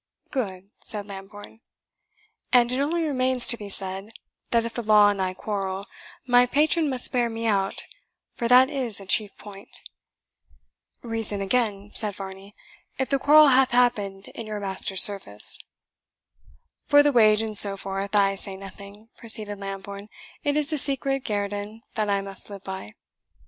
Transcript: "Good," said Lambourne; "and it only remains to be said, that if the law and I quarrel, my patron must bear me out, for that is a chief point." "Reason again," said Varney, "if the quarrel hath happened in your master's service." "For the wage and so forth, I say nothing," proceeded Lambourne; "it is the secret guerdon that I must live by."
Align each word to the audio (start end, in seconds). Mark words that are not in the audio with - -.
"Good," 0.31 0.71
said 0.79 1.05
Lambourne; 1.05 1.61
"and 2.51 2.71
it 2.71 2.79
only 2.79 3.03
remains 3.05 3.45
to 3.45 3.55
be 3.55 3.69
said, 3.69 4.11
that 4.49 4.65
if 4.65 4.73
the 4.73 4.81
law 4.81 5.11
and 5.11 5.21
I 5.21 5.35
quarrel, 5.35 5.85
my 6.25 6.47
patron 6.47 6.89
must 6.89 7.11
bear 7.11 7.29
me 7.29 7.45
out, 7.45 7.83
for 8.33 8.47
that 8.47 8.67
is 8.67 8.99
a 8.99 9.05
chief 9.05 9.37
point." 9.37 9.69
"Reason 11.03 11.39
again," 11.39 11.91
said 11.93 12.15
Varney, 12.15 12.55
"if 12.97 13.09
the 13.09 13.19
quarrel 13.19 13.49
hath 13.49 13.69
happened 13.73 14.29
in 14.29 14.47
your 14.47 14.59
master's 14.59 15.03
service." 15.03 15.59
"For 16.87 17.03
the 17.03 17.11
wage 17.13 17.43
and 17.43 17.55
so 17.55 17.77
forth, 17.77 18.15
I 18.15 18.33
say 18.33 18.55
nothing," 18.55 19.09
proceeded 19.17 19.59
Lambourne; 19.59 20.09
"it 20.43 20.57
is 20.57 20.71
the 20.71 20.79
secret 20.79 21.25
guerdon 21.25 21.81
that 21.93 22.09
I 22.09 22.21
must 22.21 22.49
live 22.49 22.63
by." 22.63 22.95